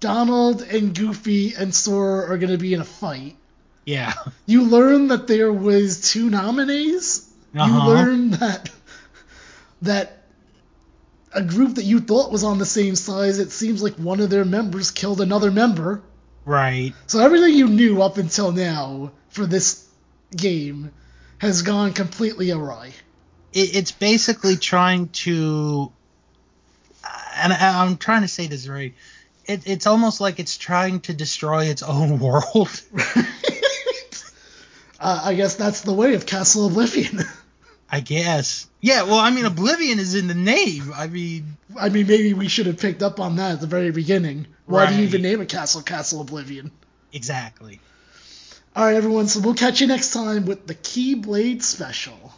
Donald 0.00 0.62
and 0.62 0.94
Goofy 0.94 1.54
and 1.58 1.74
Sora 1.74 2.32
are 2.32 2.38
going 2.38 2.52
to 2.52 2.58
be 2.58 2.74
in 2.74 2.80
a 2.80 2.84
fight. 2.84 3.36
Yeah. 3.84 4.14
You 4.46 4.64
learn 4.64 5.08
that 5.08 5.26
there 5.26 5.52
was 5.52 6.10
two 6.12 6.30
Naminés. 6.30 7.28
You 7.52 7.60
Uh-huh. 7.60 7.88
learn 7.88 8.30
that 8.30 8.70
that 9.82 10.15
a 11.36 11.42
group 11.42 11.74
that 11.74 11.84
you 11.84 12.00
thought 12.00 12.32
was 12.32 12.42
on 12.42 12.58
the 12.58 12.66
same 12.66 12.96
size, 12.96 13.38
it 13.38 13.52
seems 13.52 13.82
like 13.82 13.94
one 13.96 14.20
of 14.20 14.30
their 14.30 14.44
members 14.44 14.90
killed 14.90 15.20
another 15.20 15.50
member. 15.50 16.02
Right. 16.46 16.94
So 17.06 17.20
everything 17.20 17.54
you 17.54 17.68
knew 17.68 18.00
up 18.00 18.16
until 18.16 18.52
now 18.52 19.12
for 19.28 19.44
this 19.44 19.86
game 20.34 20.92
has 21.38 21.60
gone 21.62 21.92
completely 21.92 22.50
awry. 22.50 22.92
It, 23.52 23.76
it's 23.76 23.92
basically 23.92 24.56
trying 24.56 25.08
to, 25.08 25.92
and 27.36 27.52
I, 27.52 27.84
I'm 27.84 27.98
trying 27.98 28.22
to 28.22 28.28
say 28.28 28.46
this 28.46 28.66
right. 28.66 28.94
It, 29.44 29.62
it's 29.66 29.86
almost 29.86 30.22
like 30.22 30.40
it's 30.40 30.56
trying 30.56 31.00
to 31.00 31.12
destroy 31.12 31.66
its 31.66 31.82
own 31.82 32.18
world. 32.26 32.80
uh, 34.98 35.20
I 35.24 35.34
guess 35.34 35.56
that's 35.56 35.82
the 35.82 35.92
way 35.92 36.14
of 36.14 36.24
Castle 36.24 36.66
Oblivion. 36.66 37.20
I 37.90 38.00
guess. 38.00 38.68
Yeah. 38.80 39.02
Well, 39.04 39.18
I 39.18 39.30
mean, 39.30 39.44
Oblivion 39.44 39.98
is 39.98 40.14
in 40.14 40.26
the 40.26 40.34
name. 40.34 40.92
I 40.94 41.06
mean, 41.06 41.56
I 41.78 41.88
mean, 41.88 42.06
maybe 42.06 42.34
we 42.34 42.48
should 42.48 42.66
have 42.66 42.78
picked 42.78 43.02
up 43.02 43.20
on 43.20 43.36
that 43.36 43.52
at 43.52 43.60
the 43.60 43.66
very 43.66 43.90
beginning. 43.92 44.46
Why 44.66 44.86
do 44.86 44.96
you 44.96 45.04
even 45.04 45.22
name 45.22 45.40
a 45.40 45.46
castle 45.46 45.82
Castle 45.82 46.20
Oblivion? 46.20 46.72
exactly. 47.12 47.80
All 48.74 48.84
right, 48.84 48.96
everyone. 48.96 49.26
So 49.28 49.40
we'll 49.40 49.54
catch 49.54 49.80
you 49.80 49.86
next 49.86 50.12
time 50.12 50.44
with 50.44 50.66
the 50.66 50.74
Keyblade 50.74 51.62
special. 51.62 52.34